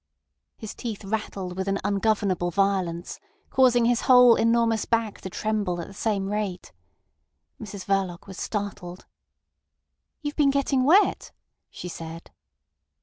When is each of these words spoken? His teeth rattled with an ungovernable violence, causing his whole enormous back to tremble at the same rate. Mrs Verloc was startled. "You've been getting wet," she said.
His 0.57 0.73
teeth 0.73 1.03
rattled 1.05 1.55
with 1.55 1.67
an 1.67 1.77
ungovernable 1.83 2.49
violence, 2.49 3.19
causing 3.51 3.85
his 3.85 4.01
whole 4.09 4.33
enormous 4.33 4.83
back 4.85 5.21
to 5.21 5.29
tremble 5.29 5.79
at 5.79 5.85
the 5.85 5.93
same 5.93 6.29
rate. 6.31 6.71
Mrs 7.61 7.85
Verloc 7.85 8.25
was 8.25 8.39
startled. 8.39 9.05
"You've 10.23 10.35
been 10.35 10.49
getting 10.49 10.85
wet," 10.85 11.31
she 11.69 11.87
said. 11.87 12.31